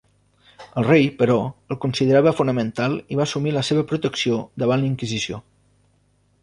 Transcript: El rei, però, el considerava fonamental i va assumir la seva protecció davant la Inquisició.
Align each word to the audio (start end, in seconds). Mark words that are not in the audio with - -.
El 0.81 0.85
rei, 0.87 1.03
però, 1.19 1.35
el 1.75 1.79
considerava 1.85 2.33
fonamental 2.39 2.97
i 3.15 3.21
va 3.21 3.27
assumir 3.29 3.55
la 3.59 3.65
seva 3.69 3.85
protecció 3.93 4.43
davant 4.65 4.85
la 4.85 4.93
Inquisició. 4.95 5.43